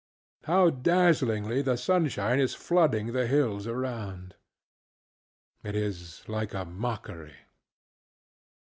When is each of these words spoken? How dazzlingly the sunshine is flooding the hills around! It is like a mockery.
How 0.45 0.71
dazzlingly 0.71 1.61
the 1.61 1.75
sunshine 1.77 2.39
is 2.39 2.55
flooding 2.55 3.11
the 3.13 3.27
hills 3.27 3.67
around! 3.67 4.33
It 5.61 5.75
is 5.75 6.27
like 6.27 6.55
a 6.55 6.65
mockery. 6.65 7.35